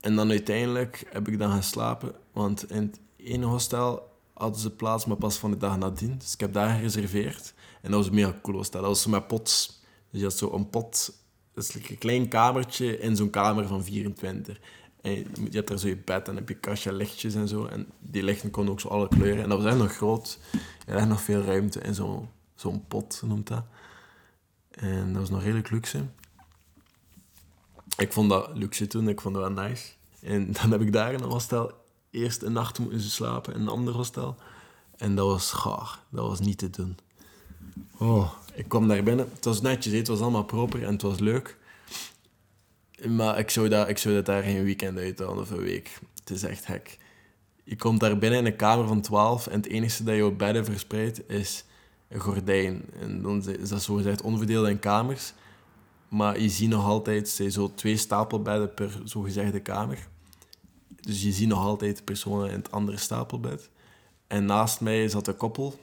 [0.00, 4.70] En dan uiteindelijk heb ik dan gaan slapen, want in het ene hostel hadden ze
[4.70, 6.18] plaats, maar pas van de dag nadien.
[6.18, 7.54] Dus ik heb daar gereserveerd.
[7.82, 8.80] En dat was mega cool hostel.
[8.80, 9.82] Dat was zo met pots.
[10.10, 11.12] Dus je had zo een pot,
[11.54, 14.60] dat is een klein kamertje in zo'n kamer van 24.
[15.00, 17.66] En je hebt daar zo je bed en heb je kastje lichtjes en zo.
[17.66, 19.42] En die lichten konden ook zo alle kleuren.
[19.42, 20.38] En dat was echt nog groot.
[20.86, 23.64] Er had nog veel ruimte in zo'n zo'n pot, noemt dat.
[24.70, 26.04] En dat was nog redelijk luxe
[28.00, 29.92] ik vond dat luxe toen, ik vond dat wel nice.
[30.22, 31.72] En dan heb ik daar in een hostel
[32.10, 34.36] eerst een nacht moeten slapen in een ander hostel.
[34.96, 35.98] En dat was gaar.
[36.08, 36.98] Dat was niet te doen.
[37.98, 39.28] Oh, ik kwam daar binnen.
[39.34, 41.56] Het was netjes, het was allemaal proper en het was leuk.
[43.08, 45.98] Maar ik zou, dat, ik zou dat daar geen weekend uit of een week.
[46.18, 46.98] Het is echt hek.
[47.64, 50.38] Je komt daar binnen in een kamer van 12 en het enige dat je op
[50.38, 51.64] bedden verspreidt is
[52.08, 52.82] een gordijn.
[53.00, 55.32] En dan is dat zo gezegd onverdeeld in kamers.
[56.08, 60.08] Maar je ziet nog altijd zo twee stapelbedden per zogezegde kamer.
[61.00, 63.70] Dus je ziet nog altijd personen in het andere stapelbed.
[64.26, 65.78] En naast mij zat een koppel.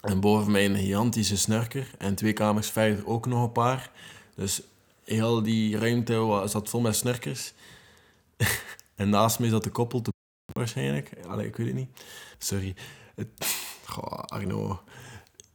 [0.00, 1.90] En boven mij een gigantische snurker.
[1.98, 3.90] En twee kamers verder ook nog een paar.
[4.34, 4.62] Dus
[5.04, 7.52] heel die ruimte zat vol met snurkers.
[8.94, 10.10] en naast mij zat de koppel te
[10.52, 11.10] waarschijnlijk.
[11.38, 11.88] Ik weet het niet.
[12.38, 12.74] Sorry.
[13.84, 14.80] Goh, Arno.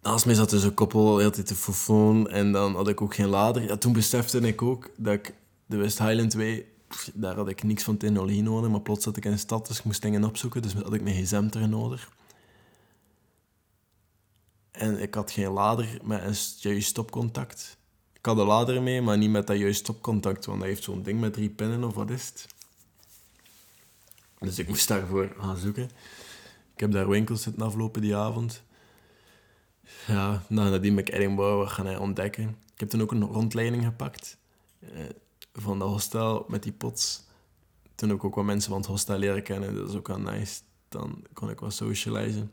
[0.01, 2.29] Naast mij zat dus een koppel, heel tijd te fofoon.
[2.29, 3.63] En dan had ik ook geen lader.
[3.63, 5.33] Ja, toen besefte ik ook dat ik
[5.65, 6.65] de West Highland Way...
[7.13, 8.69] Daar had ik niks van technologie nodig.
[8.69, 10.61] Maar plots zat ik in de stad, dus ik moest dingen opzoeken.
[10.61, 12.09] Dus had ik mijn gsm nodig.
[14.71, 16.35] En ik had geen lader met een
[16.71, 17.77] juist stopcontact.
[18.13, 20.45] Ik had een lader mee, maar niet met dat juist stopcontact.
[20.45, 22.47] Want hij heeft zo'n ding met drie pinnen, of wat is het?
[24.39, 25.83] Dus ik moest daarvoor gaan zoeken.
[26.73, 28.63] Ik heb daar winkels zitten aflopen die avond.
[30.07, 32.57] Ja, nou, nadien ben ik Edinburgh gaan ontdekken.
[32.73, 34.37] Ik heb toen ook een rondleiding gepakt
[34.79, 34.89] eh,
[35.55, 37.23] van dat hostel met die pots.
[37.95, 39.75] Toen heb ik ook wat mensen van het hostel leren kennen.
[39.75, 40.61] Dat is ook wel nice.
[40.89, 42.51] Dan kon ik wat socializen.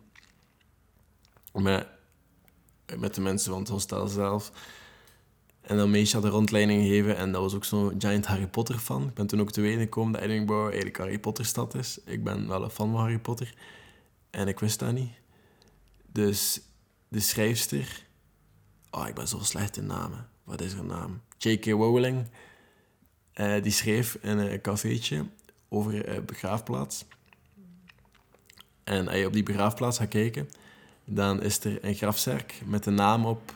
[1.52, 1.86] Met,
[2.98, 4.52] met de mensen van het hostel zelf.
[5.60, 9.02] En dan meisje had rondleiding gegeven en dat was ook zo'n giant Harry Potter fan.
[9.08, 11.98] Ik ben toen ook te weten gekomen dat Edinburgh eigenlijk Harry Potter stad is.
[12.04, 13.54] Ik ben wel een fan van Harry Potter.
[14.30, 15.12] En ik wist dat niet.
[16.06, 16.60] Dus
[17.08, 18.06] de schrijfster...
[18.90, 20.28] Oh, ik ben zo slecht in namen.
[20.44, 21.20] Wat is haar naam?
[21.38, 21.64] J.K.
[21.64, 22.28] Rowling.
[23.34, 25.26] Uh, die schreef in een cafeetje
[25.68, 27.04] over een begraafplaats.
[28.84, 30.48] En als je op die begraafplaats gaat kijken,
[31.04, 33.54] dan is er een grafzerk met de naam op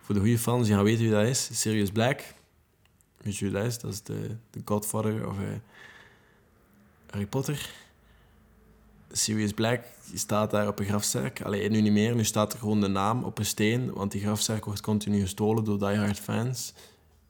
[0.00, 1.60] voor de goede fans, die gaan weten wie dat is.
[1.60, 2.22] Sirius Black.
[3.16, 3.78] Weet je wie dat is?
[3.78, 5.36] Dat is de, de godfather of
[7.10, 7.70] Harry Potter.
[9.12, 11.42] Sirius Black die staat daar op een grafzerk.
[11.42, 12.14] Alleen nu niet meer.
[12.14, 13.92] Nu staat er gewoon de naam op een steen.
[13.92, 16.72] Want die grafzerk wordt continu gestolen door diehard fans.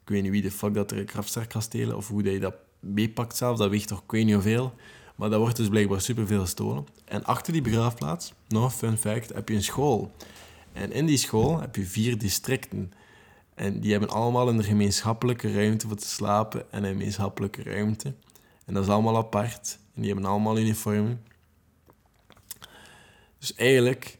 [0.03, 1.97] Ik weet niet wie de fuck dat er grafzerk gaat stelen.
[1.97, 3.59] Of hoe dat je dat meepakt zelf.
[3.59, 4.75] Dat weegt toch ik weet niet hoeveel.
[5.17, 6.87] Maar dat wordt dus blijkbaar superveel gestolen.
[7.05, 10.13] En achter die begraafplaats, nog fun fact, heb je een school.
[10.73, 12.93] En in die school heb je vier districten.
[13.55, 18.15] En die hebben allemaal een gemeenschappelijke ruimte voor te slapen en een gemeenschappelijke ruimte.
[18.65, 19.79] En dat is allemaal apart.
[19.95, 21.23] En die hebben allemaal uniformen.
[23.39, 24.19] Dus eigenlijk,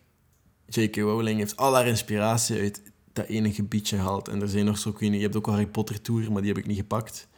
[0.67, 0.97] J.K.
[0.97, 4.29] Rowling heeft al haar inspiratie uit dat ene gebiedje gehaald.
[4.29, 6.51] En er zijn nog zo, ik je hebt ook al Harry Potter Tour, maar die
[6.53, 7.29] heb ik niet gepakt.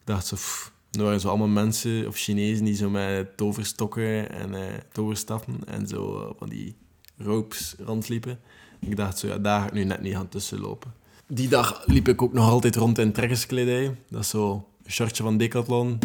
[0.00, 4.30] Ik dacht zo, pff, er waren zo allemaal mensen of Chinezen die zo met toverstokken
[4.30, 6.76] en uh, toverstaffen en zo van die
[7.16, 8.40] ropes rondliepen.
[8.80, 10.94] Ik dacht zo, ja, daar ga ik nu net niet aan tussen lopen.
[11.26, 13.96] Die dag liep ik ook nog altijd rond in trekkerskledij.
[14.08, 15.98] Dat is zo een shirtje van Decathlon,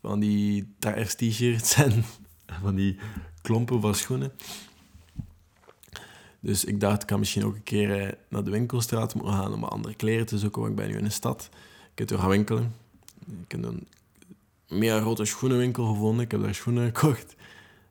[0.00, 2.04] van die trekkers t-shirts en
[2.62, 2.96] van die
[3.42, 4.32] klompen van schoenen.
[6.42, 9.52] Dus ik dacht, ik kan misschien ook een keer eh, naar de winkelstraat moeten gaan
[9.52, 11.48] om andere kleren te zoeken, want ik ben nu in de stad.
[11.92, 12.74] Ik heb toen gaan winkelen.
[13.44, 13.86] Ik heb een
[14.68, 16.24] meer grote schoenenwinkel gevonden.
[16.24, 17.34] Ik heb daar schoenen gekocht.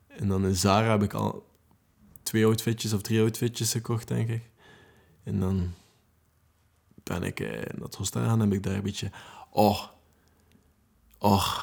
[0.06, 1.46] En dan in Zara heb ik al
[2.22, 4.42] twee outfitjes of drie outfitjes gekocht, denk ik.
[5.24, 5.74] En dan
[7.02, 9.10] ben ik eh, naar het hostel en heb ik daar een beetje...
[9.50, 9.82] Oh,
[11.18, 11.62] oh,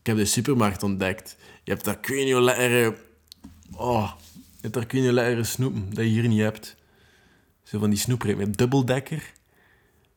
[0.00, 1.36] ik heb de supermarkt ontdekt.
[1.64, 2.96] Je hebt daar kun je lekkere...
[3.76, 4.27] Oh, je hebt
[4.60, 6.76] daar kun je lekkere snoepen dat je hier niet hebt.
[7.62, 9.32] Zo van die snoepreep met dubbeldekker.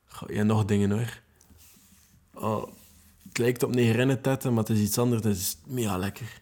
[0.07, 1.19] Goh, ja, nog dingen hoor.
[2.33, 2.67] Oh,
[3.27, 5.23] het lijkt op negerinnentetten, maar het is iets anders.
[5.23, 6.41] Het is mega lekker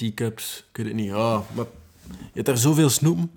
[0.00, 1.12] teacups, ik weet het niet.
[1.12, 1.66] Oh, maar
[2.06, 3.30] je hebt daar zoveel snoepen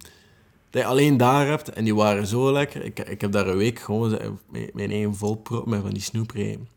[0.69, 2.83] dat je alleen daar hebt en die waren zo lekker.
[2.83, 4.39] Ik, ik heb daar een week gewoon
[4.73, 6.67] mijn eigen volprop met van die snoeprepen.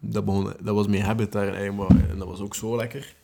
[0.00, 0.26] Dat,
[0.62, 3.14] dat was mijn habit daar en dat was ook zo lekker.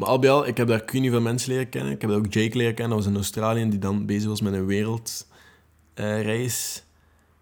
[0.00, 1.92] Maar al bij al, ik heb daar kun veel mensen leren kennen.
[1.92, 4.52] Ik heb ook Jake leren kennen, dat was in Australië, die dan bezig was met
[4.52, 6.84] een wereldreis.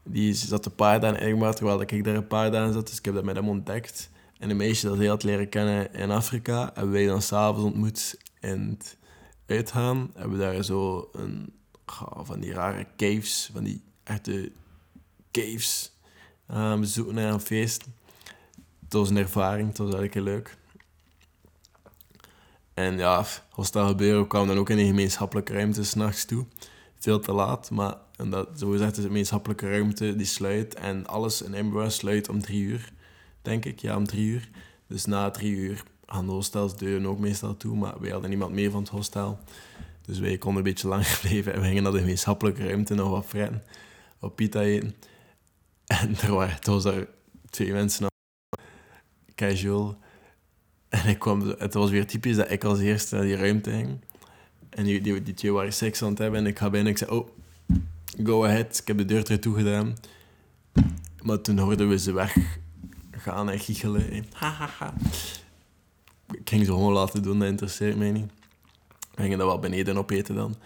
[0.02, 2.88] die zat een paar dagen in Edinburgh, terwijl ik daar een paar dagen zat.
[2.88, 4.10] Dus ik heb dat met hem ontdekt.
[4.38, 8.18] En een meisje dat hij had leren kennen in Afrika, hebben wij dan s'avonds ontmoet
[8.40, 8.96] in het
[9.46, 10.10] uitgaan.
[10.14, 11.52] Hebben we daar zo een,
[12.22, 14.52] van die rare caves, van die echte
[15.32, 15.92] caves
[16.50, 17.84] uh, bezoeken naar een feest.
[18.84, 20.57] Het was een ervaring, het was eigenlijk heel leuk.
[22.78, 26.44] En ja, Hostel Gebeuren kwam dan ook in een gemeenschappelijke ruimte s'nachts toe.
[26.98, 30.74] Veel te laat, maar en dat, zo gezegd is de gemeenschappelijke ruimte die sluit.
[30.74, 32.92] En alles in Edinburgh sluit om drie uur.
[33.42, 33.78] denk ik.
[33.78, 34.48] Ja, om drie uur.
[34.86, 38.52] Dus na drie uur gaan de hostels deuren ook meestal toe, maar wij hadden niemand
[38.52, 39.38] meer van het hostel.
[40.02, 43.10] Dus wij konden een beetje langer blijven en we gingen naar de gemeenschappelijke ruimte nog
[43.10, 43.62] wat fretten,
[44.20, 44.94] op pita eten.
[45.86, 46.86] En er waren, het was
[47.50, 48.06] twee mensen
[49.34, 49.98] casual.
[50.88, 54.00] En ik kwam, het was weer typisch dat ik als eerste naar die ruimte ging.
[54.70, 56.40] En die, die, die twee waren seks aan het hebben.
[56.40, 57.28] En ik ga binnen en ik zei, oh,
[58.24, 58.78] go ahead.
[58.78, 59.96] Ik heb de deur terug toegedaan.
[61.22, 64.26] Maar toen hoorden we ze weggaan en giechelen.
[64.32, 64.94] Hahaha.
[66.30, 68.30] Ik ging ze gewoon laten doen, dat interesseert mij niet.
[69.14, 70.56] We gingen dat wel beneden opeten dan.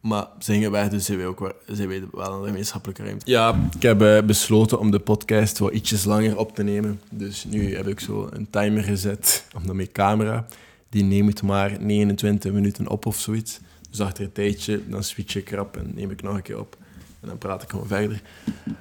[0.00, 3.30] Maar ze gingen weg, dus ze weten ook weten wel een gemeenschappelijke ruimte.
[3.30, 7.00] Ja, ik heb eh, besloten om de podcast wat ietsjes langer op te nemen.
[7.10, 10.46] Dus nu heb ik zo een timer gezet op mijn camera.
[10.88, 13.60] Die neemt maar 29 minuten op of zoiets.
[13.90, 16.76] Dus achter een tijdje, dan switch ik erop en neem ik nog een keer op.
[17.20, 18.22] En dan praat ik gewoon verder.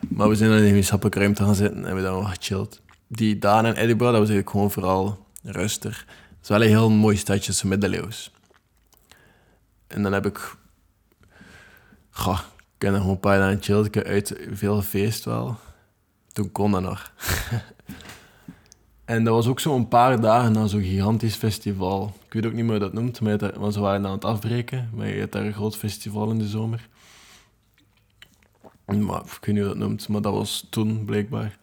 [0.09, 2.81] Maar we zijn in een gemeenschappelijke ruimte gaan zitten en hebben dan gechilled.
[3.07, 6.05] Die Daan en Edinburgh, dat was eigenlijk gewoon vooral rustig.
[6.07, 8.31] Het is wel een heel mooi stadje, zo middeleeuws.
[9.87, 10.57] En dan heb ik
[12.19, 12.39] Goh,
[12.77, 13.85] ik nog een paar dagen.
[13.85, 15.57] Ik uit veel feest wel.
[16.31, 17.11] Toen kon dat nog.
[19.05, 22.13] en dat was ook zo'n paar dagen na zo'n gigantisch festival.
[22.25, 24.89] Ik weet ook niet meer hoe dat noemt, maar ze waren aan het afbreken.
[24.93, 26.87] Maar je daar een groot festival in de zomer.
[28.85, 31.57] Maar, ik weet niet hoe dat noemt, maar dat was toen blijkbaar.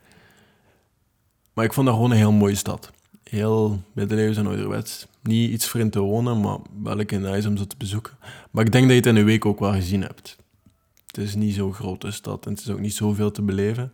[1.52, 2.90] Maar ik vond dat gewoon een heel mooie stad.
[3.22, 5.06] Heel middeleeuws en ouderwets.
[5.22, 8.16] Niet iets voor in te wonen, maar wel een nice om ze te bezoeken.
[8.50, 10.36] Maar ik denk dat je het in een week ook wel gezien hebt.
[11.16, 13.92] Het is niet zo'n grote stad en het is ook niet zoveel te beleven.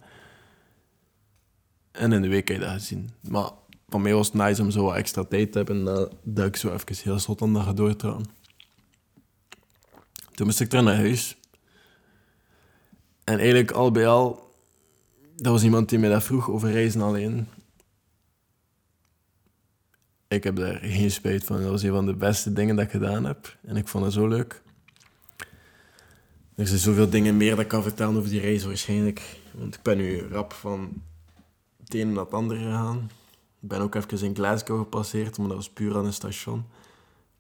[1.90, 3.10] En in de week heb je dat gezien.
[3.28, 3.50] Maar
[3.88, 5.84] voor mij was het nice om zo wat extra tijd te hebben
[6.22, 8.24] dat ik zo even heel slot aan dat doortrouwen.
[10.34, 11.36] Toen moest ik terug naar huis.
[13.24, 14.54] En eigenlijk al bij al,
[15.36, 17.48] dat was iemand die mij dat vroeg over reizen alleen.
[20.28, 21.60] Ik heb daar geen spijt van.
[21.60, 23.56] Dat was een van de beste dingen dat ik gedaan heb.
[23.62, 24.61] En ik vond het zo leuk.
[26.54, 29.22] Er zijn zoveel dingen meer dat ik kan vertellen over die reis waarschijnlijk.
[29.54, 31.02] Want ik ben nu rap van
[31.84, 33.10] het ene naar het andere gegaan.
[33.60, 36.64] Ik ben ook even in Glasgow gepasseerd, maar dat was puur aan een station.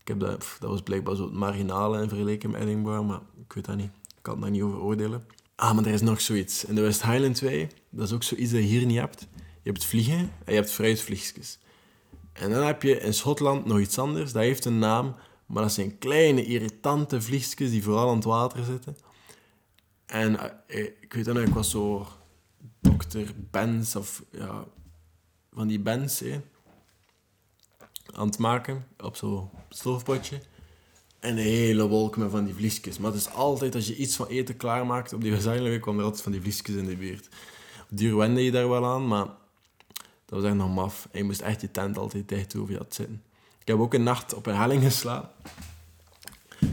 [0.00, 3.52] Ik heb dat, dat was blijkbaar zo het marginale in vergelijking met Edinburgh, maar ik
[3.52, 3.90] weet dat niet.
[4.16, 5.26] Ik kan daar niet over oordelen.
[5.54, 6.64] Ah, maar er is nog zoiets.
[6.64, 9.20] In de West Highland 2, dat is ook zoiets dat je hier niet hebt.
[9.62, 11.58] Je hebt vliegen en je hebt fruitvliegjes.
[12.32, 14.32] En dan heb je in Schotland nog iets anders.
[14.32, 15.14] Dat heeft een naam,
[15.52, 18.96] maar dat zijn kleine, irritante vliegjes die vooral aan het water zitten.
[20.06, 20.38] En
[20.68, 22.06] eh, ik weet nog, ik was zo
[22.80, 24.64] dokter Benz of ja,
[25.52, 26.40] van die Benz hè,
[28.14, 30.40] aan het maken op zo'n stoofpotje.
[31.20, 32.98] En een hele wolk met van die vliesjes.
[32.98, 36.04] Maar het is altijd, als je iets van eten klaarmaakt op die Week, kwam er
[36.04, 37.28] altijd van die vliesjes in de buurt.
[37.88, 39.26] Duur wende je daar wel aan, maar
[40.24, 41.08] dat was echt nog maf.
[41.10, 43.22] En je moest echt je tent altijd dicht doen je had zitten.
[43.62, 45.30] Ik heb ook een nacht op een helling geslapen.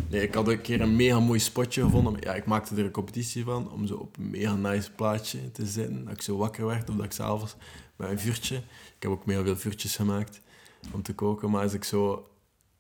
[0.10, 2.18] Nee, ik had een keer een mega mooi spotje gevonden.
[2.20, 5.66] Ja, ik maakte er een competitie van om zo op een mega nice plaatje te
[5.66, 6.06] zitten.
[6.06, 7.56] Dat ik zo wakker werd of dat ik s'avonds
[7.96, 8.56] met een vuurtje...
[8.56, 10.42] Ik heb ook mega veel vuurtjes gemaakt
[10.92, 11.50] om te koken.
[11.50, 12.30] Maar als ik zo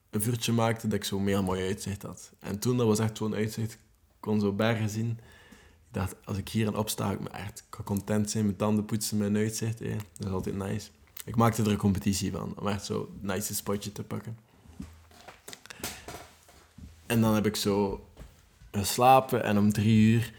[0.09, 2.31] een vuurtje maakte, dat ik zo mega mooi uitzicht had.
[2.39, 3.73] En toen, dat was echt zo'n uitzicht.
[3.73, 3.79] Ik
[4.19, 5.09] kon zo bergen zien.
[5.09, 9.21] Ik dacht, als ik hier aan opsta, ik me echt content zijn met tanden poetsen,
[9.21, 9.79] een uitzicht.
[9.79, 10.89] Dat is altijd nice.
[11.29, 14.37] Ik maakte er een competitie van, om echt zo nice spotje te pakken.
[17.05, 18.05] En dan heb ik zo
[18.71, 20.33] geslapen en om drie uur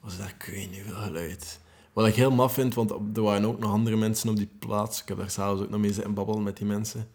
[0.00, 1.60] was daar, weet niet veel geluid.
[1.92, 5.02] Wat ik heel maf vind, want er waren ook nog andere mensen op die plaats.
[5.02, 7.08] Ik heb daar s'avonds ook nog mee zitten babbelen met die mensen.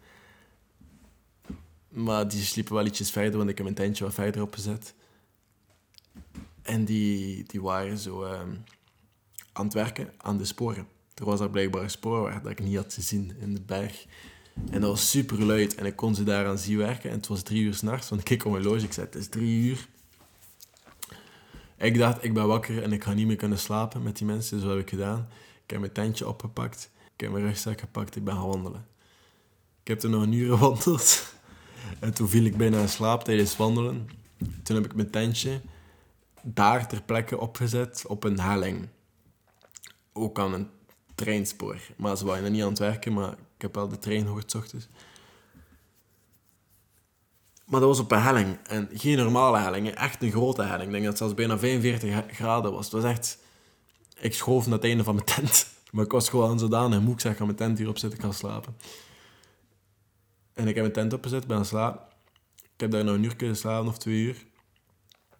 [1.88, 4.94] Maar die sliepen wel ietsjes verder, want ik heb mijn tentje wat verder opgezet.
[6.62, 8.54] En die, die waren zo ehm,
[9.52, 10.86] aan het werken aan de sporen.
[11.14, 14.06] Er was daar blijkbaar een spoor dat ik niet had gezien in de berg.
[14.70, 17.10] En dat was super luid en ik kon ze daaraan zien werken.
[17.10, 18.84] En het was drie uur s'nachts, want ik keek op mijn loge.
[18.84, 19.88] Ik zei, het is drie uur.
[21.76, 24.56] Ik dacht, ik ben wakker en ik ga niet meer kunnen slapen met die mensen.
[24.56, 25.28] Dus wat heb ik gedaan?
[25.64, 26.90] Ik heb mijn tentje opgepakt.
[27.14, 28.16] Ik heb mijn rugzak gepakt.
[28.16, 28.86] Ik ben gaan wandelen.
[29.82, 31.08] Ik heb er nog een uur gewandeld.
[32.00, 34.08] En toen viel ik bijna in slaap tijdens wandelen.
[34.62, 35.60] Toen heb ik mijn tentje
[36.42, 38.88] daar ter plekke opgezet op een helling.
[40.12, 40.68] Ook aan een
[41.20, 41.80] treinspoor.
[41.96, 44.88] Maar ze waren niet aan het werken, maar ik heb wel de trein gehoord, ochtends.
[47.64, 48.58] Maar dat was op een helling.
[48.62, 50.84] En geen normale helling, echt een grote helling.
[50.84, 52.84] Ik denk dat het zelfs bijna 45 graden was.
[52.84, 53.38] Het was echt...
[54.20, 55.66] Ik schoof naar het einde van mijn tent.
[55.92, 57.12] Maar ik was gewoon zodanig moe.
[57.12, 58.76] Ik zeg, ga mijn tent hierop zitten, ik ga slapen.
[60.54, 62.00] En ik heb mijn tent opgezet, ben aan slapen.
[62.56, 64.46] Ik heb daar nog een uur geslapen of twee uur.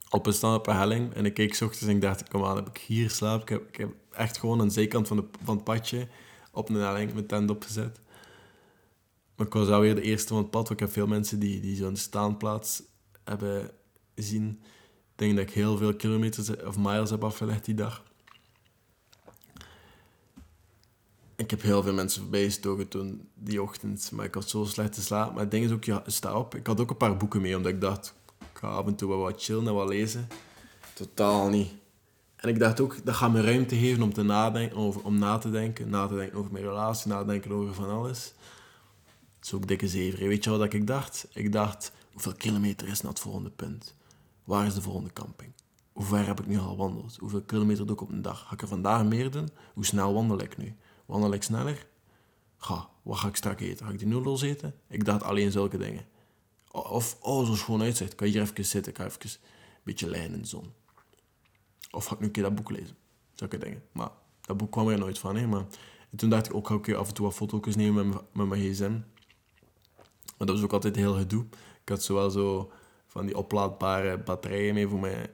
[0.09, 1.15] Op een stand op een helling.
[1.15, 3.43] En ik keek s ochtends en ik dacht, kom aan, heb ik hier slaap?
[3.43, 6.09] Ik heb, ik echt gewoon een zijkant van, de, van het padje
[6.53, 8.01] op een helling met tent opgezet.
[9.37, 10.71] Maar ik was alweer de eerste van het pad.
[10.71, 12.83] Ik heb veel mensen die, die zo'n staanplaats
[13.25, 13.71] hebben
[14.15, 14.61] zien.
[15.13, 18.05] Ik denk dat ik heel veel kilometers of miles heb afgelegd die dag.
[21.37, 24.11] Ik heb heel veel mensen voorbij gestoken toen, die ochtend.
[24.13, 25.33] Maar ik had zo slecht te slapen.
[25.33, 26.55] Maar het ding is ook, ja, sta op.
[26.55, 28.15] Ik had ook een paar boeken mee, omdat ik dacht...
[28.39, 30.29] Ik ga af en toe wat chillen en wat lezen.
[30.95, 31.71] Totaal niet.
[32.41, 35.51] En ik dacht ook, dat gaat me ruimte geven om, te nadenken, om na te
[35.51, 35.91] denken.
[35.91, 38.35] Na te denken over mijn relatie, na te denken over van alles.
[39.39, 40.29] Dat is ook dikke zever.
[40.29, 41.29] Weet je wat ik dacht?
[41.33, 43.95] Ik dacht, hoeveel kilometer is naar het volgende punt?
[44.45, 45.53] Waar is de volgende camping?
[45.93, 47.17] Hoe ver heb ik nu al gewandeld?
[47.21, 48.41] Hoeveel kilometer doe ik op een dag?
[48.47, 49.49] Ga ik er vandaag meer doen?
[49.75, 50.77] Hoe snel wandel ik nu?
[51.07, 51.87] Wandel ik sneller?
[52.57, 53.87] Ga, wat ga ik straks eten?
[53.87, 54.75] Ga ik die noedels eten?
[54.89, 56.05] Ik dacht alleen zulke dingen.
[56.71, 58.15] Of, oh, zo schoon uitzicht.
[58.15, 58.93] Kan je hier even zitten?
[58.93, 59.39] Kan even een
[59.83, 60.73] beetje lijnen in de zon?
[61.91, 62.97] Of ga ik nu een keer dat boek lezen?
[63.35, 63.83] Zulke dingen.
[63.93, 65.37] Maar dat boek kwam er nooit van.
[65.37, 65.47] Hè?
[65.47, 65.65] Maar
[66.11, 68.47] en toen dacht ik ook, ga ik af en toe wat foto's nemen met, met
[68.47, 68.99] mijn gsm.
[70.37, 71.45] Maar dat was ook altijd heel gedoe.
[71.83, 72.73] Ik had zowel zo
[73.07, 75.29] van die oplaadbare batterijen mee voor mijn,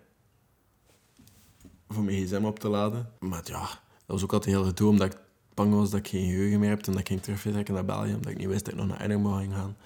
[1.88, 3.12] voor mijn gsm op te laden.
[3.18, 3.70] Maar ja, dat
[4.06, 5.20] was ook altijd heel gedoe, omdat ik
[5.54, 8.32] bang was dat ik geen geheugen meer heb toen ik ging terugvertrekken naar België, omdat
[8.32, 9.76] ik niet wist dat ik nog naar Edinburgh ging gaan.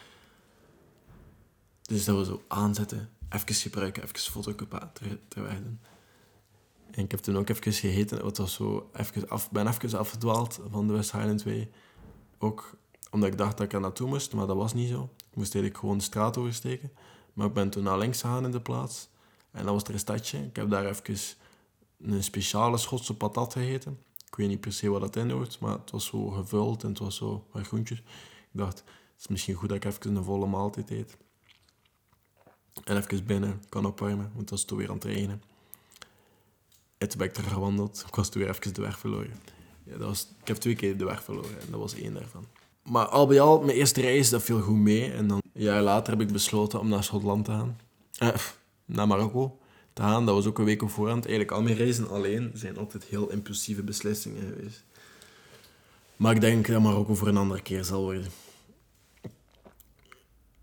[1.82, 4.54] Dus dat we zo aanzetten, even gebruiken, even foto
[4.92, 5.80] ter, terwijl doen.
[6.90, 8.26] En ik heb toen ook even gegeten.
[8.26, 11.70] Het was zo even af, ben even afgedwaald van de West Highland Way.
[12.38, 12.78] Ook
[13.10, 15.02] omdat ik dacht dat ik er naartoe moest, maar dat was niet zo.
[15.02, 16.92] Ik moest eigenlijk gewoon de straat oversteken.
[17.32, 19.08] Maar ik ben toen naar links gegaan in de plaats.
[19.50, 20.38] En dat was er een stadje.
[20.38, 21.16] Ik heb daar even
[22.00, 23.98] een speciale Schotse patat gegeten.
[24.26, 26.98] Ik weet niet per se wat dat inhoudt, maar het was zo gevuld en het
[26.98, 27.98] was zo met groentjes.
[27.98, 28.04] Ik
[28.52, 31.16] dacht, het is misschien goed dat ik even een volle maaltijd eet.
[32.84, 35.42] En even binnen kan opwarmen, want het was toen weer aan het regenen.
[37.00, 38.04] Ben ik er gewandeld.
[38.08, 39.40] Ik was toen weer even de weg verloren.
[39.84, 42.46] Ja, dat was, ik heb twee keer de weg verloren en dat was één daarvan.
[42.82, 45.12] Maar al bij al, mijn eerste reis, dat viel goed mee.
[45.12, 47.78] En dan een jaar later heb ik besloten om naar Schotland te gaan.
[48.18, 48.34] Eh,
[48.84, 49.58] naar Marokko
[49.92, 50.26] te gaan.
[50.26, 51.26] Dat was ook een week op voorhand.
[51.26, 54.84] Eigenlijk al mijn reizen alleen zijn altijd heel impulsieve beslissingen geweest.
[56.16, 58.30] Maar ik denk dat Marokko voor een andere keer zal worden.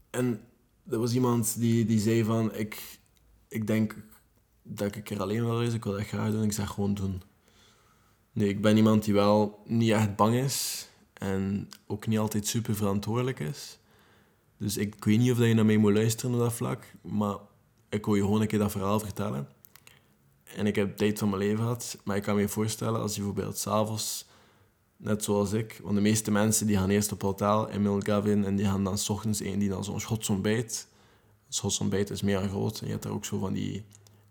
[0.09, 0.41] En
[0.89, 2.53] er was iemand die, die zei van...
[2.53, 2.99] Ik,
[3.47, 3.95] ik denk
[4.67, 5.75] dat ik er alleen wil reizen.
[5.75, 6.43] Ik wil dat graag doen.
[6.43, 7.21] Ik zeg gewoon doen.
[8.31, 10.87] Nee, ik ben iemand die wel niet echt bang is.
[11.13, 13.79] En ook niet altijd super verantwoordelijk is.
[14.57, 16.83] Dus ik, weet niet of je naar mij moet luisteren op dat vlak.
[17.01, 17.35] Maar
[17.89, 19.47] ik wil je gewoon een keer dat verhaal vertellen.
[20.55, 21.97] En ik heb tijd van mijn leven gehad.
[22.03, 24.25] Maar ik kan me voorstellen als je bijvoorbeeld s'avonds,
[24.97, 25.79] net zoals ik...
[25.83, 28.97] Want de meeste mensen die gaan eerst op hotel in Milgavin en die gaan dan
[28.97, 29.99] s ochtends een die dan zo'n.
[31.49, 32.79] Schotsontbijt is meer groot.
[32.79, 33.85] En je hebt daar ook zo van die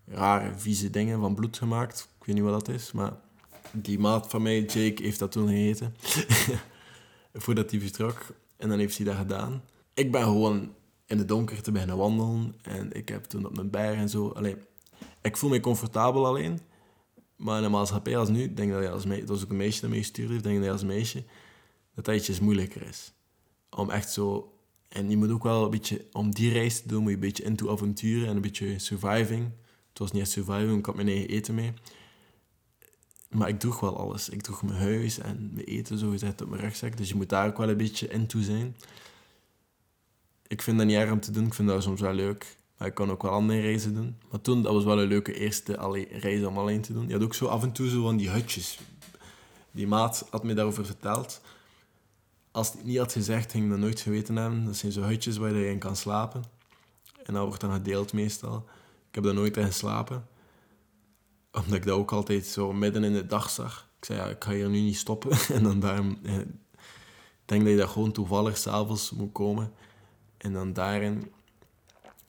[0.06, 2.08] rare, vieze dingen van bloed gemaakt.
[2.18, 3.12] Ik weet niet wat dat is, maar
[3.72, 5.94] die maat van mij, Jake, heeft dat toen gegeten.
[7.34, 8.26] Voordat hij vertrok.
[8.56, 9.62] En dan heeft hij dat gedaan.
[9.94, 10.74] Ik ben gewoon
[11.06, 12.54] in de donker te beginnen wandelen.
[12.62, 14.28] En ik heb toen op mijn berg en zo...
[14.28, 14.58] Alleen,
[15.22, 16.60] ik voel me comfortabel alleen.
[17.36, 19.20] Maar in een maatschappij als nu, denk dat je als meisje...
[19.20, 20.44] Dat was ook een meisje dat mij gestuurd heeft.
[20.44, 21.24] Denk dat je als meisje...
[21.94, 23.12] Dat dat moeilijker is.
[23.70, 24.50] Om echt zo...
[24.88, 26.06] En je moet ook wel een beetje...
[26.12, 29.50] Om die reis te doen, moet je een beetje into avonturen en een beetje surviving.
[29.96, 31.72] Het was niet echt surviving, ik had mijn eigen eten mee.
[33.30, 34.28] Maar ik droeg wel alles.
[34.28, 36.96] Ik droeg mijn huis en mijn eten zo gezegd op mijn rugzak.
[36.96, 38.76] Dus je moet daar ook wel een beetje into zijn.
[40.46, 41.46] Ik vind dat niet erg om te doen.
[41.46, 42.56] Ik vind dat soms wel leuk.
[42.78, 44.16] Maar ik kan ook wel andere reizen doen.
[44.30, 45.72] Maar toen, dat was wel een leuke eerste
[46.10, 47.06] reis om alleen te doen.
[47.06, 48.78] Je had ook zo af en toe zo van die hutjes.
[49.70, 51.40] Die maat had me daarover verteld.
[52.50, 54.64] Als hij het niet had gezegd, ging ik dat nooit geweten hebben.
[54.64, 56.44] Dat zijn zo hutjes waar je in kan slapen.
[57.24, 58.64] En dat wordt dan gedeeld meestal.
[59.16, 60.26] Ik heb daar nooit in geslapen
[61.56, 63.88] omdat ik dat ook altijd zo midden in de dag zag.
[63.98, 65.30] Ik zei, ja, ik ga hier nu niet stoppen.
[65.56, 66.18] en dan daarom...
[66.22, 69.72] Eh, ik denk dat je dat gewoon toevallig s'avonds moet komen.
[70.36, 71.32] En dan daarin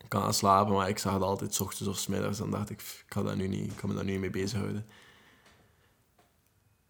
[0.07, 0.73] kan slapen.
[0.73, 2.37] Maar ik zag het altijd s ochtends of s middags.
[2.37, 4.29] Dan dacht ik, ik ga, dat nu niet, ik kan me daar nu niet mee
[4.29, 4.85] bezighouden.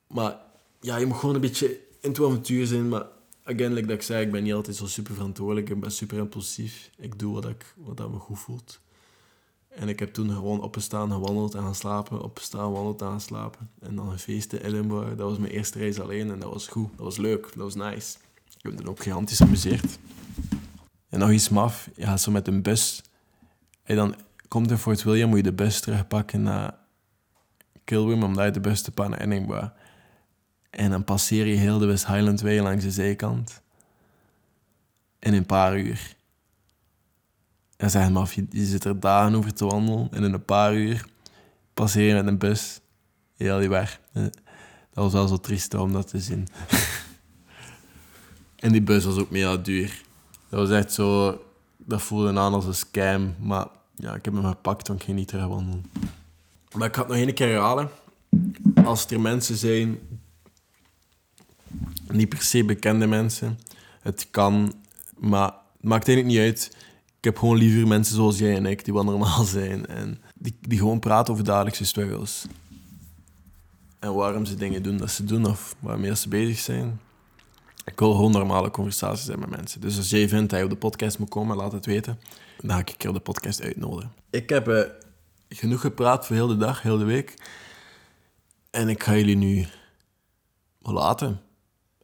[0.07, 0.39] Maar
[0.81, 2.89] ja, je moet gewoon een beetje in het avontuur zijn.
[2.89, 3.05] Maar
[3.43, 5.69] again, like dat ik zei, ik ben niet altijd zo super verantwoordelijk.
[5.69, 6.89] Ik ben super impulsief.
[6.97, 8.79] Ik doe wat, ik, wat dat me goed voelt.
[9.77, 12.21] En ik heb toen gewoon opgestaan, gewandeld en gaan slapen.
[12.21, 13.69] Opgestaan, gewandeld en gaan slapen.
[13.79, 15.17] En dan een feest in Edinburgh.
[15.17, 16.89] Dat was mijn eerste reis alleen en dat was goed.
[16.89, 17.43] Dat was leuk.
[17.43, 18.17] Dat was nice.
[18.57, 19.99] Ik heb dan ook gigantisch amuseerd.
[21.09, 21.89] En nog iets maf.
[21.95, 23.03] Je gaat zo met een bus.
[23.83, 24.15] En dan
[24.47, 26.77] komt in Fort William, moet je de bus terugpakken naar
[27.83, 29.69] Kilwim, omdat je de bus te pakken naar Edinburgh.
[30.69, 33.61] En dan passeer je heel de West Highland Way langs de zijkant.
[35.19, 36.16] In een paar uur.
[37.77, 40.75] En zeg maar, je, je zit er dagen over te wandelen en in een paar
[40.75, 41.05] uur
[41.73, 42.79] passeer je met een bus
[43.35, 43.99] heel die weg.
[44.13, 44.31] Dat
[45.03, 46.47] was wel zo triest om dat te zien.
[48.57, 50.01] En die bus was ook mega duur.
[50.49, 51.41] Dat was echt zo...
[51.77, 53.35] Dat voelde aan als een scam.
[53.39, 55.85] Maar ja, ik heb hem gepakt, want ik ging niet terug wandelen.
[56.75, 57.89] Maar ik ga het nog één keer herhalen.
[58.83, 59.99] Als er mensen zijn...
[62.07, 63.59] Niet per se bekende mensen.
[64.01, 64.73] Het kan,
[65.17, 66.77] maar het maakt eigenlijk niet uit.
[67.17, 69.85] Ik heb gewoon liever mensen zoals jij en ik, die wat normaal zijn.
[69.85, 72.45] En die, die gewoon praten over dagelijkse struggles.
[73.99, 76.99] En waarom ze dingen doen dat ze doen, of waarmee ze bezig zijn.
[77.85, 79.81] Ik wil gewoon normale conversaties hebben met mensen.
[79.81, 82.19] Dus als jij vindt dat je op de podcast moet komen, laat het weten.
[82.61, 84.11] Dan ga ik je op de podcast uitnodigen.
[84.29, 84.81] Ik heb eh,
[85.49, 87.33] genoeg gepraat voor heel de dag, heel de week.
[88.71, 89.65] En ik ga jullie nu
[90.81, 91.41] laten.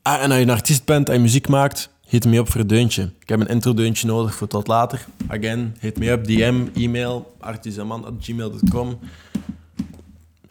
[0.02, 2.68] Ah, en als je een artiest bent en muziek maakt, hit me op voor een
[2.68, 3.12] deuntje.
[3.20, 5.06] Ik heb een intro-deuntje nodig voor tot later.
[5.28, 9.00] Again, hit me up, DM, e-mail, artisaman.gmail.com.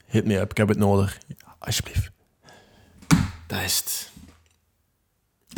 [0.07, 1.19] Hit me up, ik heb het nodig.
[1.59, 2.11] Alsjeblieft.
[3.47, 4.11] Dat is het.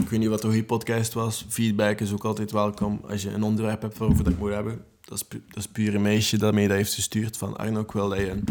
[0.03, 1.47] Ik weet niet wat de goede podcast was.
[1.49, 3.01] Feedback is ook altijd welkom.
[3.09, 4.85] Als je een onderwerp hebt waarover dat ik moet hebben.
[5.01, 7.37] Dat is, dat is puur een meisje dat mij dat heeft gestuurd.
[7.37, 8.43] Van Arno, ik wil dat je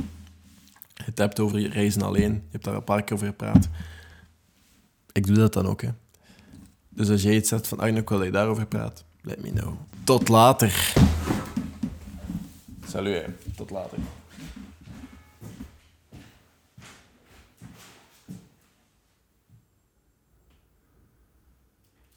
[1.04, 2.34] het hebt over je reizen alleen.
[2.34, 3.70] Je hebt daar een paar keer over gepraat.
[5.12, 5.90] Ik doe dat dan ook, hè.
[6.96, 9.04] Dus als jij iets zegt van Arno, ik je daarover praat.
[9.22, 9.74] Let me know.
[10.04, 10.94] Tot later.
[12.88, 13.26] Salut.
[13.56, 13.98] Tot later.